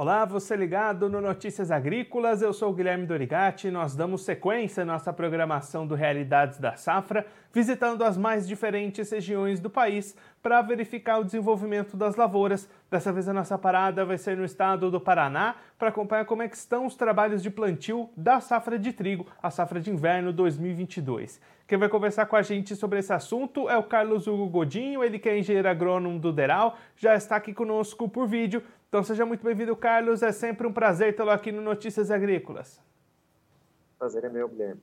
Olá, 0.00 0.24
você 0.24 0.56
ligado 0.56 1.10
no 1.10 1.20
Notícias 1.20 1.70
Agrícolas, 1.70 2.40
eu 2.40 2.54
sou 2.54 2.70
o 2.70 2.72
Guilherme 2.72 3.04
Dorigati 3.04 3.68
e 3.68 3.70
nós 3.70 3.94
damos 3.94 4.24
sequência 4.24 4.82
à 4.82 4.86
nossa 4.86 5.12
programação 5.12 5.86
do 5.86 5.94
Realidades 5.94 6.58
da 6.58 6.74
Safra, 6.74 7.26
visitando 7.52 8.02
as 8.02 8.16
mais 8.16 8.48
diferentes 8.48 9.10
regiões 9.10 9.60
do 9.60 9.68
país 9.68 10.16
para 10.42 10.62
verificar 10.62 11.18
o 11.18 11.24
desenvolvimento 11.24 11.98
das 11.98 12.16
lavouras. 12.16 12.66
Dessa 12.90 13.12
vez 13.12 13.28
a 13.28 13.34
nossa 13.34 13.58
parada 13.58 14.02
vai 14.02 14.16
ser 14.16 14.38
no 14.38 14.44
estado 14.46 14.90
do 14.90 14.98
Paraná 14.98 15.56
para 15.78 15.90
acompanhar 15.90 16.24
como 16.24 16.42
é 16.42 16.48
que 16.48 16.56
estão 16.56 16.86
os 16.86 16.96
trabalhos 16.96 17.42
de 17.42 17.50
plantio 17.50 18.08
da 18.16 18.40
safra 18.40 18.78
de 18.78 18.94
trigo, 18.94 19.26
a 19.42 19.50
safra 19.50 19.78
de 19.78 19.90
inverno 19.90 20.32
2022. 20.32 21.38
Quem 21.70 21.78
vai 21.78 21.88
conversar 21.88 22.26
com 22.26 22.34
a 22.34 22.42
gente 22.42 22.74
sobre 22.74 22.98
esse 22.98 23.12
assunto 23.12 23.70
é 23.70 23.76
o 23.76 23.84
Carlos 23.84 24.26
Hugo 24.26 24.48
Godinho, 24.48 25.04
ele 25.04 25.20
que 25.20 25.28
é 25.28 25.38
engenheiro 25.38 25.68
agrônomo 25.68 26.18
do 26.18 26.32
Deral, 26.32 26.76
já 26.96 27.14
está 27.14 27.36
aqui 27.36 27.54
conosco 27.54 28.08
por 28.08 28.26
vídeo. 28.26 28.60
Então 28.90 29.04
seja 29.04 29.24
muito 29.24 29.44
bem-vindo, 29.44 29.76
Carlos. 29.76 30.20
É 30.20 30.32
sempre 30.32 30.66
um 30.66 30.72
prazer 30.72 31.14
tê-lo 31.14 31.30
aqui 31.30 31.52
no 31.52 31.62
Notícias 31.62 32.10
Agrícolas. 32.10 32.82
Prazer 33.96 34.24
é 34.24 34.28
meu, 34.28 34.48
Guilherme. 34.48 34.82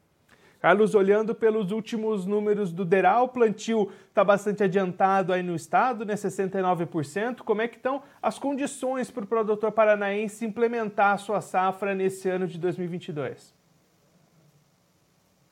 Carlos, 0.62 0.96
olhando 0.96 1.36
pelos 1.36 1.72
últimos 1.72 2.26
números 2.26 2.72
do 2.72 2.86
DERAL, 2.86 3.26
o 3.26 3.28
plantio 3.28 3.92
está 4.08 4.24
bastante 4.24 4.64
adiantado 4.64 5.34
aí 5.34 5.44
no 5.44 5.54
estado, 5.54 6.06
né, 6.06 6.16
69%. 6.16 7.44
Como 7.44 7.62
é 7.62 7.68
que 7.68 7.76
estão 7.76 8.02
as 8.22 8.40
condições 8.40 9.12
para 9.12 9.26
o 9.26 9.28
produtor 9.28 9.74
paranaense 9.74 10.46
implementar 10.46 11.12
a 11.12 11.18
sua 11.18 11.42
safra 11.42 11.94
nesse 11.94 12.30
ano 12.30 12.48
de 12.48 12.58
2022? 12.58 13.54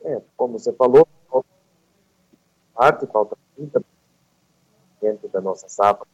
É, 0.02 0.22
como 0.38 0.58
você 0.58 0.72
falou, 0.72 1.06
parte, 2.74 3.06
falta 3.08 3.38
30% 3.60 3.84
da 5.30 5.42
nossa 5.42 5.68
safra 5.68 6.08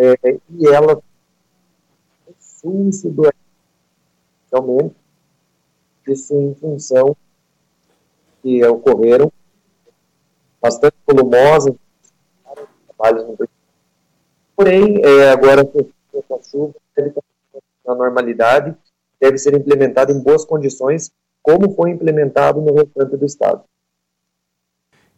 é, 0.00 0.38
e 0.58 0.66
ela 0.66 1.02
sudoeste 2.92 3.38
realmente 4.50 4.94
isso 6.08 6.34
em 6.34 6.54
função 6.54 7.16
que 8.42 8.64
ocorreram 8.64 9.30
bastante 10.60 10.96
volumosas 11.06 11.74
porém 14.56 15.00
é, 15.04 15.30
agora 15.30 15.64
com 15.64 16.34
a 16.34 16.42
chuva 16.42 16.74
deve 16.96 17.14
na 17.86 17.94
normalidade 17.94 18.76
deve 19.20 19.38
ser 19.38 19.54
implementado 19.54 20.12
em 20.12 20.22
boas 20.22 20.44
condições 20.44 21.12
como 21.42 21.74
foi 21.74 21.90
implementado 21.90 22.60
no 22.60 22.74
restante 22.74 23.16
do 23.16 23.26
estado 23.26 23.64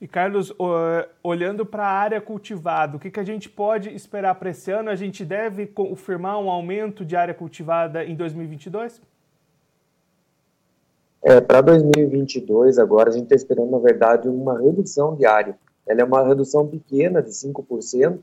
e 0.02 0.08
Carlos, 0.08 0.52
olhando 1.22 1.64
para 1.64 1.86
a 1.86 1.92
área 1.92 2.20
cultivada, 2.20 2.96
o 2.96 2.98
que, 2.98 3.08
que 3.08 3.20
a 3.20 3.24
gente 3.24 3.48
pode 3.48 3.88
esperar 3.94 4.34
para 4.34 4.50
esse 4.50 4.68
ano? 4.72 4.90
A 4.90 4.96
gente 4.96 5.24
deve 5.24 5.64
confirmar 5.64 6.40
um 6.40 6.50
aumento 6.50 7.04
de 7.04 7.14
área 7.14 7.32
cultivada 7.32 8.04
em 8.04 8.16
2022? 8.16 9.00
É, 11.22 11.40
para 11.40 11.60
2022, 11.60 12.80
agora, 12.80 13.10
a 13.10 13.12
gente 13.12 13.22
está 13.22 13.36
esperando, 13.36 13.70
na 13.70 13.78
verdade, 13.78 14.28
uma 14.28 14.60
redução 14.60 15.14
de 15.14 15.24
área. 15.24 15.56
Ela 15.86 16.00
é 16.00 16.04
uma 16.04 16.26
redução 16.26 16.66
pequena, 16.66 17.22
de 17.22 17.30
5%, 17.30 18.18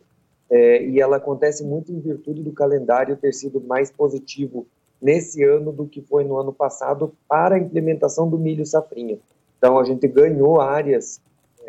é, 0.49 0.83
e 0.83 0.99
ela 0.99 1.15
acontece 1.15 1.63
muito 1.63 1.93
em 1.93 1.99
virtude 2.01 2.43
do 2.43 2.51
calendário 2.51 3.15
ter 3.15 3.31
sido 3.31 3.61
mais 3.61 3.89
positivo 3.89 4.67
nesse 5.01 5.45
ano 5.45 5.71
do 5.71 5.87
que 5.87 6.01
foi 6.01 6.25
no 6.25 6.37
ano 6.37 6.51
passado 6.51 7.13
para 7.25 7.55
a 7.55 7.59
implementação 7.59 8.29
do 8.29 8.37
milho 8.37 8.65
safrinha. 8.65 9.17
Então, 9.57 9.79
a 9.79 9.85
gente 9.85 10.05
ganhou 10.09 10.59
áreas 10.59 11.21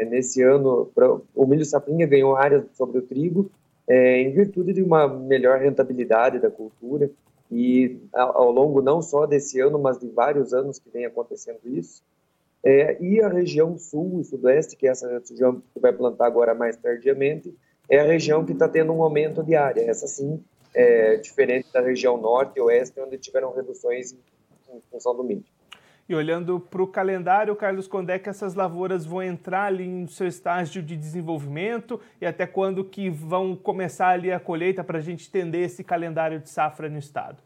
nesse 0.05 0.43
ano, 0.43 0.91
o 1.35 1.47
milho 1.47 1.65
safrinha 1.65 2.07
ganhou 2.07 2.37
área 2.37 2.65
sobre 2.73 2.99
o 2.99 3.03
trigo, 3.03 3.51
é, 3.89 4.23
em 4.23 4.33
virtude 4.33 4.73
de 4.73 4.83
uma 4.83 5.09
melhor 5.09 5.59
rentabilidade 5.59 6.39
da 6.39 6.51
cultura, 6.51 7.11
e 7.51 7.99
ao, 8.13 8.43
ao 8.43 8.53
longo 8.53 8.81
não 8.81 9.03
só 9.03 9.27
desse 9.27 9.61
ano, 9.61 9.79
mas 9.79 9.99
de 9.99 10.09
vários 10.09 10.55
anos 10.55 10.79
que 10.79 10.89
vem 10.91 11.05
acontecendo 11.05 11.61
isso. 11.65 12.03
É, 12.63 13.03
e 13.03 13.21
a 13.21 13.29
região 13.29 13.77
sul 13.79 14.21
e 14.21 14.25
sudeste, 14.25 14.77
que 14.77 14.87
é 14.87 14.91
essa 14.91 15.09
região 15.09 15.63
que 15.75 15.81
vai 15.81 15.93
plantar 15.93 16.27
agora 16.27 16.55
mais 16.55 16.77
tardiamente, 16.77 17.55
é 17.89 17.99
a 17.99 18.05
região 18.05 18.45
que 18.45 18.53
está 18.53 18.69
tendo 18.69 18.93
um 18.93 19.03
aumento 19.03 19.43
de 19.43 19.57
área. 19.57 19.81
Essa 19.81 20.07
sim 20.07 20.41
é 20.73 21.17
diferente 21.17 21.73
da 21.73 21.81
região 21.81 22.17
norte 22.17 22.59
e 22.59 22.61
oeste, 22.61 23.01
onde 23.01 23.19
tiveram 23.19 23.53
reduções 23.53 24.13
em, 24.13 24.77
em 24.77 24.81
função 24.91 25.17
do 25.17 25.25
milho. 25.25 25.45
E 26.11 26.15
olhando 26.17 26.59
para 26.59 26.83
o 26.83 26.89
calendário, 26.89 27.55
Carlos, 27.55 27.87
quando 27.87 28.11
é 28.11 28.19
que 28.19 28.29
essas 28.29 28.57
lavouras 28.57 29.07
vão 29.07 29.23
entrar 29.23 29.67
ali 29.67 29.87
no 29.87 30.09
seu 30.09 30.27
estágio 30.27 30.83
de 30.83 30.97
desenvolvimento 30.97 32.01
e 32.21 32.27
até 32.27 32.49
quando 32.49 32.85
que 32.85 33.09
vão 33.09 33.55
começar 33.55 34.09
ali 34.09 34.33
a 34.33 34.41
colheita 34.41 34.83
para 34.83 34.99
a 34.99 35.01
gente 35.01 35.29
entender 35.29 35.61
esse 35.61 35.85
calendário 35.85 36.41
de 36.41 36.51
safra 36.51 36.89
no 36.89 36.99
estado? 36.99 37.41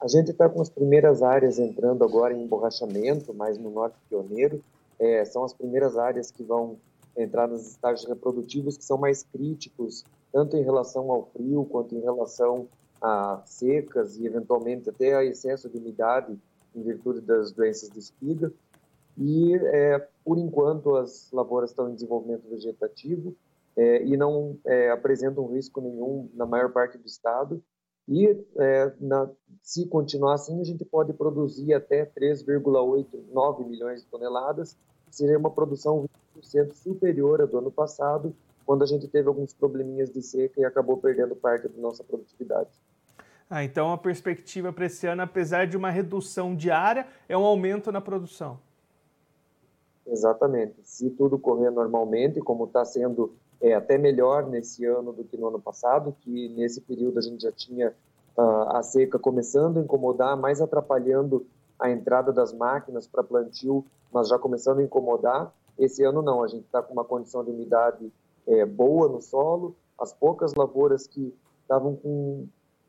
A 0.00 0.08
gente 0.08 0.30
está 0.30 0.48
com 0.48 0.62
as 0.62 0.70
primeiras 0.70 1.22
áreas 1.22 1.58
entrando 1.58 2.02
agora 2.02 2.32
em 2.32 2.42
emborrachamento, 2.42 3.34
mais 3.34 3.58
no 3.58 3.68
norte 3.68 3.98
pioneiro. 4.08 4.64
É, 4.98 5.22
são 5.26 5.44
as 5.44 5.52
primeiras 5.52 5.98
áreas 5.98 6.30
que 6.30 6.42
vão 6.42 6.78
entrar 7.14 7.46
nos 7.46 7.68
estágios 7.68 8.08
reprodutivos 8.08 8.78
que 8.78 8.84
são 8.86 8.96
mais 8.96 9.22
críticos, 9.22 10.02
tanto 10.32 10.56
em 10.56 10.62
relação 10.62 11.10
ao 11.12 11.26
frio 11.26 11.66
quanto 11.70 11.94
em 11.94 12.00
relação 12.00 12.66
a 13.02 13.42
secas 13.44 14.16
e 14.16 14.24
eventualmente 14.24 14.88
até 14.88 15.14
a 15.14 15.22
excesso 15.22 15.68
de 15.68 15.76
umidade 15.76 16.38
em 16.76 16.82
virtude 16.82 17.20
das 17.20 17.52
doenças 17.52 17.90
de 17.90 17.98
espiga. 17.98 18.52
E, 19.18 19.54
é, 19.54 20.06
por 20.24 20.38
enquanto, 20.38 20.94
as 20.96 21.30
lavouras 21.32 21.70
estão 21.70 21.88
em 21.88 21.94
desenvolvimento 21.94 22.48
vegetativo 22.48 23.34
é, 23.76 24.04
e 24.04 24.16
não 24.16 24.58
é, 24.64 24.90
apresentam 24.90 25.46
risco 25.46 25.80
nenhum 25.80 26.28
na 26.34 26.44
maior 26.46 26.70
parte 26.70 26.98
do 26.98 27.06
estado. 27.06 27.62
E, 28.08 28.26
é, 28.58 28.92
na, 29.00 29.28
se 29.62 29.86
continuar 29.86 30.34
assim, 30.34 30.60
a 30.60 30.64
gente 30.64 30.84
pode 30.84 31.12
produzir 31.12 31.74
até 31.74 32.04
3,89 32.04 33.66
milhões 33.66 34.02
de 34.02 34.06
toneladas, 34.08 34.76
seria 35.10 35.38
uma 35.38 35.50
produção 35.50 36.06
20% 36.38 36.72
superior 36.74 37.40
à 37.40 37.46
do 37.46 37.58
ano 37.58 37.70
passado, 37.70 38.34
quando 38.64 38.82
a 38.82 38.86
gente 38.86 39.08
teve 39.08 39.28
alguns 39.28 39.52
probleminhas 39.54 40.10
de 40.10 40.22
seca 40.22 40.60
e 40.60 40.64
acabou 40.64 40.96
perdendo 40.98 41.34
parte 41.34 41.68
da 41.68 41.80
nossa 41.80 42.04
produtividade. 42.04 42.70
Ah, 43.48 43.62
então 43.62 43.92
a 43.92 43.98
perspectiva 43.98 44.72
para 44.72 44.86
esse 44.86 45.06
ano, 45.06 45.22
apesar 45.22 45.66
de 45.66 45.76
uma 45.76 45.90
redução 45.90 46.54
diária, 46.54 47.06
é 47.28 47.38
um 47.38 47.44
aumento 47.44 47.92
na 47.92 48.00
produção. 48.00 48.58
Exatamente. 50.06 50.74
Se 50.84 51.10
tudo 51.10 51.38
correr 51.38 51.70
normalmente, 51.70 52.40
como 52.40 52.64
está 52.64 52.84
sendo 52.84 53.32
é, 53.60 53.74
até 53.74 53.96
melhor 53.98 54.46
nesse 54.46 54.84
ano 54.84 55.12
do 55.12 55.24
que 55.24 55.36
no 55.36 55.48
ano 55.48 55.60
passado, 55.60 56.14
que 56.20 56.48
nesse 56.50 56.80
período 56.80 57.18
a 57.18 57.22
gente 57.22 57.42
já 57.42 57.52
tinha 57.52 57.94
uh, 58.36 58.76
a 58.76 58.82
seca 58.82 59.18
começando 59.18 59.78
a 59.78 59.82
incomodar, 59.82 60.36
mais 60.36 60.60
atrapalhando 60.60 61.46
a 61.78 61.90
entrada 61.90 62.32
das 62.32 62.52
máquinas 62.52 63.06
para 63.06 63.22
plantio, 63.22 63.84
mas 64.12 64.28
já 64.28 64.38
começando 64.38 64.78
a 64.78 64.82
incomodar. 64.82 65.52
Esse 65.78 66.02
ano 66.04 66.22
não, 66.22 66.42
a 66.42 66.48
gente 66.48 66.64
está 66.64 66.82
com 66.82 66.92
uma 66.92 67.04
condição 67.04 67.44
de 67.44 67.50
umidade 67.50 68.12
é, 68.46 68.64
boa 68.64 69.08
no 69.08 69.20
solo, 69.20 69.76
as 69.98 70.12
poucas 70.12 70.54
lavouras 70.54 71.06
que 71.06 71.34
estavam 71.62 71.96
com 71.96 72.46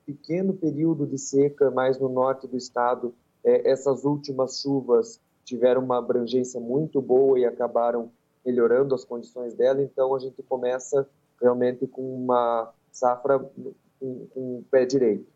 pequeno 0.07 0.53
período 0.53 1.05
de 1.05 1.17
seca 1.17 1.69
mais 1.69 1.99
no 1.99 2.07
norte 2.07 2.47
do 2.47 2.55
estado, 2.55 3.13
é, 3.43 3.69
essas 3.69 4.05
últimas 4.05 4.61
chuvas 4.61 5.19
tiveram 5.43 5.83
uma 5.83 5.97
abrangência 5.97 6.61
muito 6.61 7.01
boa 7.01 7.37
e 7.37 7.45
acabaram 7.45 8.09
melhorando 8.45 8.95
as 8.95 9.03
condições 9.03 9.53
dela, 9.53 9.81
então 9.81 10.15
a 10.15 10.19
gente 10.19 10.41
começa 10.41 11.05
realmente 11.41 11.85
com 11.85 12.23
uma 12.23 12.71
safra 12.89 13.37
com, 13.37 14.27
com 14.33 14.59
o 14.59 14.65
pé 14.71 14.85
direito. 14.85 15.27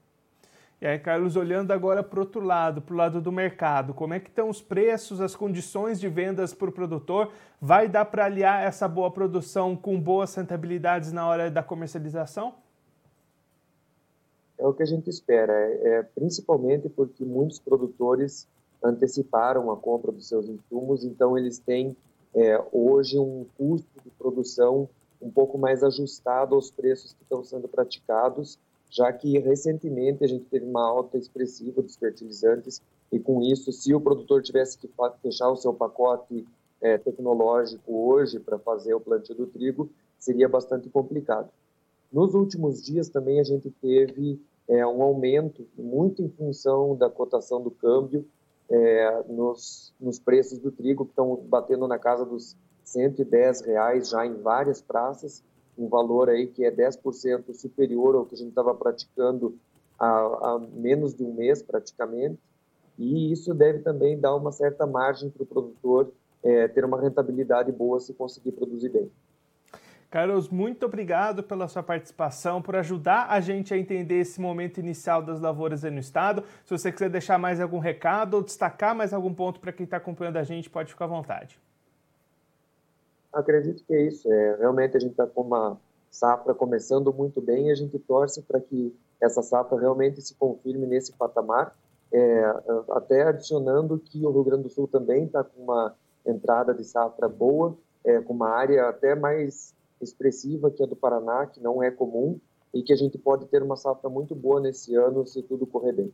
E 0.79 0.87
aí, 0.87 0.97
Carlos, 0.97 1.35
olhando 1.35 1.71
agora 1.71 2.01
para 2.01 2.17
o 2.17 2.21
outro 2.21 2.41
lado, 2.41 2.81
para 2.81 2.93
o 2.93 2.97
lado 2.97 3.21
do 3.21 3.31
mercado, 3.31 3.93
como 3.93 4.13
é 4.13 4.19
que 4.19 4.29
estão 4.29 4.49
os 4.49 4.61
preços, 4.61 5.21
as 5.21 5.35
condições 5.35 5.99
de 5.99 6.07
vendas 6.07 6.53
para 6.55 6.69
o 6.69 6.71
produtor? 6.71 7.31
Vai 7.59 7.87
dar 7.87 8.05
para 8.05 8.25
aliar 8.25 8.63
essa 8.63 8.87
boa 8.87 9.11
produção 9.11 9.75
com 9.75 9.99
boas 9.99 10.33
rentabilidades 10.33 11.11
na 11.11 11.27
hora 11.27 11.51
da 11.51 11.61
comercialização? 11.61 12.55
É 14.61 14.67
o 14.67 14.73
que 14.73 14.83
a 14.83 14.85
gente 14.85 15.09
espera, 15.09 15.51
é, 15.51 15.87
é, 15.87 16.03
principalmente 16.03 16.87
porque 16.87 17.25
muitos 17.25 17.59
produtores 17.59 18.47
anteciparam 18.83 19.71
a 19.71 19.75
compra 19.75 20.11
dos 20.11 20.27
seus 20.27 20.47
insumos, 20.47 21.03
então 21.03 21.35
eles 21.35 21.57
têm 21.57 21.97
é, 22.33 22.63
hoje 22.71 23.17
um 23.17 23.45
custo 23.57 23.89
de 24.03 24.09
produção 24.11 24.87
um 25.19 25.31
pouco 25.31 25.57
mais 25.57 25.83
ajustado 25.83 26.55
aos 26.55 26.69
preços 26.69 27.13
que 27.13 27.23
estão 27.23 27.43
sendo 27.43 27.67
praticados, 27.67 28.59
já 28.89 29.11
que 29.11 29.39
recentemente 29.39 30.23
a 30.23 30.27
gente 30.27 30.45
teve 30.45 30.65
uma 30.65 30.87
alta 30.87 31.17
expressiva 31.17 31.81
dos 31.81 31.95
fertilizantes 31.95 32.81
e 33.11 33.19
com 33.19 33.41
isso, 33.41 33.71
se 33.71 33.93
o 33.93 33.99
produtor 33.99 34.43
tivesse 34.43 34.77
que 34.77 34.89
fechar 35.21 35.49
o 35.49 35.57
seu 35.57 35.73
pacote 35.73 36.47
é, 36.79 36.97
tecnológico 36.97 37.91
hoje 37.91 38.39
para 38.39 38.59
fazer 38.59 38.93
o 38.93 39.01
plantio 39.01 39.35
do 39.35 39.47
trigo, 39.47 39.89
seria 40.19 40.47
bastante 40.47 40.87
complicado. 40.89 41.49
Nos 42.11 42.33
últimos 42.33 42.83
dias 42.83 43.09
também 43.09 43.39
a 43.39 43.43
gente 43.43 43.69
teve 43.81 44.39
é, 44.67 44.85
um 44.85 45.01
aumento 45.01 45.67
muito 45.77 46.21
em 46.21 46.29
função 46.29 46.95
da 46.95 47.09
cotação 47.09 47.61
do 47.61 47.71
câmbio 47.71 48.25
é, 48.69 49.23
nos, 49.27 49.93
nos 49.99 50.17
preços 50.17 50.59
do 50.59 50.71
trigo, 50.71 51.05
que 51.05 51.11
estão 51.11 51.35
batendo 51.47 51.87
na 51.87 51.99
casa 51.99 52.25
dos 52.25 52.55
110 52.83 53.61
reais 53.61 54.09
já 54.09 54.25
em 54.25 54.35
várias 54.35 54.81
praças. 54.81 55.43
um 55.77 55.87
valor 55.87 56.29
aí 56.29 56.47
que 56.47 56.63
é 56.63 56.71
10% 56.71 57.53
superior 57.53 58.15
ao 58.15 58.25
que 58.25 58.35
a 58.35 58.37
gente 58.37 58.49
estava 58.49 58.73
praticando 58.73 59.57
há, 59.97 60.07
há, 60.09 60.59
menos 60.73 61.13
de 61.13 61.23
um 61.23 61.33
mês 61.33 61.61
praticamente, 61.61 62.39
e 62.97 63.31
isso 63.31 63.53
deve 63.53 63.79
também 63.79 64.19
dar 64.19 64.35
uma 64.35 64.51
certa 64.51 64.85
margem 64.85 65.29
para 65.29 65.43
o 65.43 65.45
produtor 65.45 66.11
é, 66.43 66.67
ter 66.67 66.83
uma 66.85 66.99
rentabilidade 66.99 67.71
boa 67.71 67.99
se 67.99 68.13
conseguir 68.13 68.51
produzir 68.51 68.89
bem. 68.89 69.11
Carlos, 70.11 70.49
muito 70.49 70.85
obrigado 70.85 71.41
pela 71.41 71.69
sua 71.69 71.81
participação, 71.81 72.61
por 72.61 72.75
ajudar 72.75 73.27
a 73.29 73.39
gente 73.39 73.73
a 73.73 73.77
entender 73.77 74.15
esse 74.15 74.41
momento 74.41 74.77
inicial 74.77 75.23
das 75.23 75.39
lavouras 75.39 75.85
aí 75.85 75.91
no 75.91 75.99
estado. 75.99 76.43
Se 76.65 76.77
você 76.77 76.91
quiser 76.91 77.09
deixar 77.09 77.37
mais 77.37 77.61
algum 77.61 77.79
recado 77.79 78.33
ou 78.33 78.43
destacar 78.43 78.93
mais 78.93 79.13
algum 79.13 79.33
ponto 79.33 79.61
para 79.61 79.71
quem 79.71 79.85
está 79.85 79.95
acompanhando 79.95 80.35
a 80.35 80.43
gente, 80.43 80.69
pode 80.69 80.91
ficar 80.91 81.05
à 81.05 81.07
vontade. 81.07 81.57
Acredito 83.31 83.85
que 83.85 83.93
é 83.93 84.01
isso. 84.01 84.29
É, 84.29 84.57
realmente 84.57 84.97
a 84.97 84.99
gente 84.99 85.11
está 85.11 85.25
com 85.25 85.43
uma 85.43 85.77
safra 86.09 86.53
começando 86.53 87.13
muito 87.13 87.39
bem 87.39 87.69
e 87.69 87.71
a 87.71 87.75
gente 87.75 87.97
torce 87.97 88.41
para 88.41 88.59
que 88.59 88.93
essa 89.21 89.41
safra 89.41 89.79
realmente 89.79 90.21
se 90.21 90.35
confirme 90.35 90.85
nesse 90.85 91.13
patamar. 91.13 91.73
É, 92.11 92.43
até 92.91 93.23
adicionando 93.23 93.97
que 93.97 94.25
o 94.25 94.31
Rio 94.31 94.43
Grande 94.43 94.63
do 94.63 94.69
Sul 94.69 94.89
também 94.89 95.23
está 95.23 95.41
com 95.41 95.63
uma 95.63 95.95
entrada 96.25 96.73
de 96.73 96.83
safra 96.83 97.29
boa, 97.29 97.77
é, 98.03 98.19
com 98.19 98.33
uma 98.33 98.49
área 98.49 98.89
até 98.89 99.15
mais 99.15 99.73
expressiva 100.03 100.71
que 100.71 100.83
a 100.83 100.85
do 100.85 100.95
Paraná, 100.95 101.45
que 101.45 101.59
não 101.59 101.81
é 101.81 101.91
comum, 101.91 102.39
e 102.73 102.81
que 102.81 102.93
a 102.93 102.95
gente 102.95 103.17
pode 103.17 103.45
ter 103.47 103.61
uma 103.61 103.75
safra 103.75 104.09
muito 104.09 104.33
boa 104.33 104.59
nesse 104.59 104.95
ano 104.95 105.25
se 105.25 105.41
tudo 105.43 105.65
correr 105.65 105.91
bem. 105.93 106.13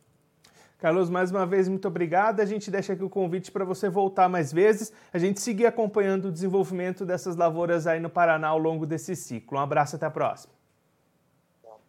Carlos, 0.79 1.09
mais 1.09 1.31
uma 1.31 1.45
vez, 1.45 1.67
muito 1.67 1.87
obrigado. 1.87 2.39
A 2.39 2.45
gente 2.45 2.69
deixa 2.69 2.93
aqui 2.93 3.03
o 3.03 3.09
convite 3.09 3.51
para 3.51 3.65
você 3.65 3.89
voltar 3.89 4.29
mais 4.29 4.53
vezes, 4.53 4.93
a 5.11 5.17
gente 5.17 5.41
seguir 5.41 5.65
acompanhando 5.65 6.25
o 6.25 6.31
desenvolvimento 6.31 7.03
dessas 7.05 7.35
lavouras 7.35 7.87
aí 7.87 7.99
no 7.99 8.09
Paraná 8.09 8.49
ao 8.49 8.59
longo 8.59 8.85
desse 8.85 9.15
ciclo. 9.15 9.57
Um 9.57 9.61
abraço, 9.61 9.95
até 9.95 10.05
a 10.05 10.11
próxima. 10.11 10.53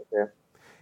Até. 0.01 0.38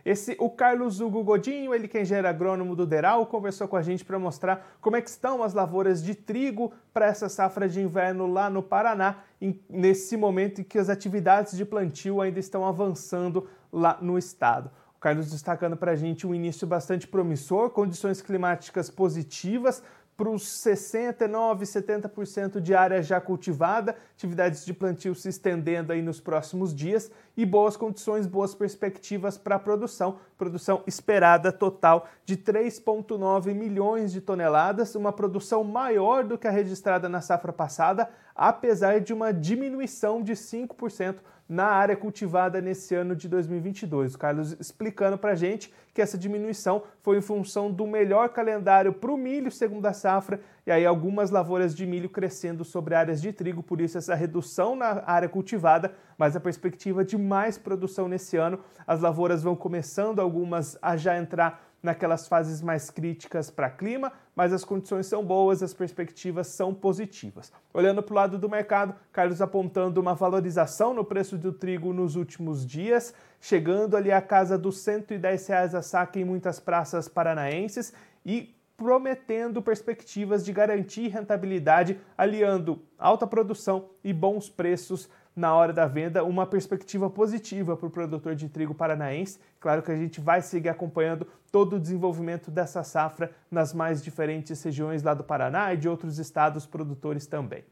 Esse, 0.07 0.37
o 0.39 0.49
Carlos 0.49 1.01
Hugo 1.01 1.25
Godinho, 1.25 1.75
ele 1.75 1.89
que 1.89 1.99
é 1.99 2.03
engenheiro 2.03 2.29
agrônomo 2.29 2.77
do 2.77 2.87
Deral, 2.87 3.27
conversou 3.27 3.67
com 3.67 3.77
a 3.77 3.83
gente 3.83 4.05
para 4.05 4.17
mostrar 4.21 4.79
como 4.81 4.95
é 4.95 5.03
que 5.03 5.11
estão 5.11 5.43
as 5.43 5.53
lavouras 5.53 6.01
de 6.01 6.15
trigo 6.15 6.73
para 6.95 7.07
essa 7.07 7.29
safra 7.29 7.69
de 7.69 7.81
inverno 7.81 8.29
lá 8.29 8.49
no 8.49 8.63
Paraná, 8.63 9.25
em, 9.41 9.61
nesse 9.69 10.17
momento 10.17 10.61
em 10.61 10.65
que 10.65 10.79
as 10.79 10.89
atividades 10.89 11.57
de 11.57 11.65
plantio 11.65 12.21
ainda 12.21 12.39
estão 12.39 12.65
avançando 12.65 13.49
lá 13.73 13.99
no 14.01 14.17
estado. 14.17 14.71
O 14.97 15.01
Carlos 15.01 15.29
destacando 15.29 15.77
para 15.77 15.91
a 15.91 15.97
gente 15.97 16.25
um 16.25 16.33
início 16.33 16.69
bastante 16.69 17.09
promissor, 17.09 17.71
condições 17.71 18.23
climáticas 18.23 18.89
positivas, 18.89 19.83
para 20.17 20.31
os 20.31 20.45
69%, 20.45 21.61
70% 21.61 22.61
de 22.61 22.75
área 22.75 23.03
já 23.03 23.21
cultivada, 23.21 23.95
atividades 24.15 24.65
de 24.65 24.73
plantio 24.73 25.15
se 25.15 25.29
estendendo 25.29 25.93
aí 25.93 26.01
nos 26.01 26.21
próximos 26.21 26.75
dias 26.75 27.11
e 27.37 27.45
boas 27.45 27.77
condições, 27.77 28.27
boas 28.27 28.55
perspectivas 28.55 29.37
para 29.37 29.57
a 29.57 29.59
produção. 29.59 30.19
Produção 30.39 30.83
esperada 30.87 31.53
total 31.53 32.09
de 32.25 32.37
3,9 32.37 33.53
milhões 33.53 34.11
de 34.11 34.23
toneladas, 34.23 34.95
uma 34.95 35.13
produção 35.13 35.63
maior 35.63 36.25
do 36.25 36.39
que 36.39 36.49
a 36.49 36.51
registrada 36.51 37.09
na 37.11 37.21
safra 37.21 37.53
passada, 37.53 38.09
apesar 38.35 39.01
de 39.01 39.13
uma 39.13 39.35
diminuição 39.35 40.23
de 40.23 40.33
5% 40.33 41.17
na 41.49 41.67
área 41.67 41.97
cultivada 41.97 42.61
nesse 42.61 42.95
ano 42.95 43.15
de 43.15 43.29
2022. 43.29 44.15
O 44.15 44.19
Carlos 44.19 44.57
explicando 44.59 45.17
para 45.17 45.33
a 45.33 45.35
gente 45.37 45.73
que 45.95 46.03
essa 46.03 46.19
diminuição 46.19 46.83
foi 47.01 47.19
em 47.19 47.23
função 47.23 47.71
do 47.71 47.87
melhor 47.87 48.29
calendário 48.31 48.93
para 48.93 49.11
o 49.11 49.17
milho 49.17 49.51
segundo 49.51 49.87
a 49.87 49.93
safra 49.93 50.41
e 50.67 50.71
aí 50.71 50.85
algumas 50.85 51.31
lavouras 51.31 51.75
de 51.75 51.87
milho 51.87 52.11
crescendo 52.11 52.65
sobre 52.65 52.95
áreas 52.95 53.23
de 53.23 53.33
trigo, 53.33 53.63
por 53.63 53.81
isso 53.81 53.97
essa 53.97 54.15
redução 54.15 54.75
na 54.75 55.05
área 55.07 55.29
cultivada, 55.29 55.95
mas 56.19 56.35
a 56.35 56.41
perspectiva 56.41 57.05
de 57.05 57.17
mais 57.17 57.57
produção 57.57 58.09
nesse 58.09 58.37
ano. 58.37 58.59
As 58.87 59.01
lavouras 59.01 59.43
vão 59.43 59.55
começando 59.55 60.21
algumas 60.21 60.77
a 60.83 60.97
já 60.97 61.17
entrar 61.17 61.66
naquelas 61.83 62.27
fases 62.27 62.61
mais 62.61 62.91
críticas 62.91 63.51
para 63.51 63.71
clima, 63.71 64.13
mas 64.35 64.53
as 64.53 64.65
condições 64.65 65.07
são 65.07 65.25
boas, 65.25 65.63
as 65.63 65.73
perspectivas 65.73 66.49
são 66.49 66.75
positivas. 66.75 67.53
Olhando 67.73 68.03
para 68.03 68.13
o 68.13 68.17
lado 68.17 68.39
do 68.39 68.49
mercado, 68.49 68.95
Carlos 69.13 69.41
apontando 69.41 70.01
uma 70.01 70.15
valorização 70.15 70.93
no 70.93 71.05
preço 71.05 71.39
do 71.39 71.53
trigo 71.53 71.93
nos 71.93 72.17
últimos 72.17 72.67
dias, 72.67 73.15
chegando 73.41 73.97
ali 73.97 74.11
à 74.11 74.21
casa 74.21 74.59
dos 74.59 74.79
110 74.81 75.47
reais 75.47 75.75
a 75.75 75.83
saca 75.83 76.19
em 76.19 76.25
muitas 76.25 76.59
praças 76.59 77.09
paranaenses 77.09 77.93
e 78.25 78.55
prometendo 78.77 79.63
perspectivas 79.63 80.45
de 80.45 80.53
garantir 80.53 81.09
rentabilidade, 81.09 81.99
aliando 82.17 82.83
alta 82.99 83.27
produção 83.27 83.89
e 84.05 84.13
bons 84.13 84.51
preços 84.51 85.09
na 85.37 85.55
hora 85.55 85.71
da 85.71 85.87
venda, 85.87 86.25
uma 86.25 86.47
perspectiva 86.47 87.11
positiva 87.11 87.77
para 87.77 87.87
o 87.87 87.91
produtor 87.91 88.35
de 88.35 88.49
trigo 88.49 88.75
paranaense. 88.75 89.39
Claro 89.61 89.83
que 89.83 89.93
a 89.93 89.97
gente 89.97 90.19
vai 90.19 90.41
seguir 90.41 90.71
acompanhando 90.71 91.27
todo 91.53 91.77
o 91.77 91.81
desenvolvimento 91.81 92.51
dessa 92.51 92.83
safra 92.83 93.31
nas 93.51 93.75
mais 93.75 94.03
diferentes 94.03 94.63
regiões 94.63 95.03
lá 95.03 95.13
do 95.13 95.23
Paraná 95.23 95.75
e 95.75 95.77
de 95.77 95.89
outros 95.89 96.19
estados 96.19 96.65
produtores 96.65 97.27
também. 97.27 97.63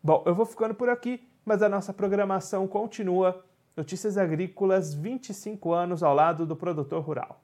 Bom, 0.00 0.22
eu 0.24 0.34
vou 0.34 0.46
ficando 0.46 0.74
por 0.74 0.88
aqui, 0.88 1.28
mas 1.44 1.62
a 1.62 1.68
nossa 1.68 1.92
programação 1.92 2.68
continua. 2.68 3.44
Notícias 3.76 4.16
Agrícolas, 4.16 4.94
25 4.94 5.72
anos 5.72 6.00
ao 6.00 6.14
lado 6.14 6.46
do 6.46 6.54
produtor 6.54 7.02
rural. 7.02 7.43